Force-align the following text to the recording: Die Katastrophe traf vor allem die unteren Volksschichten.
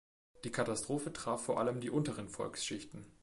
Die 0.45 0.51
Katastrophe 0.51 1.13
traf 1.13 1.43
vor 1.45 1.59
allem 1.59 1.79
die 1.79 1.91
unteren 1.91 2.27
Volksschichten. 2.27 3.05